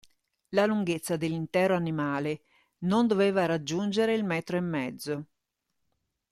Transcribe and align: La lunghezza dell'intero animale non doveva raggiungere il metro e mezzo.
La 0.55 0.65
lunghezza 0.65 1.15
dell'intero 1.15 1.75
animale 1.75 2.41
non 2.85 3.05
doveva 3.05 3.45
raggiungere 3.45 4.15
il 4.15 4.23
metro 4.25 4.57
e 4.57 4.61
mezzo. 4.61 5.25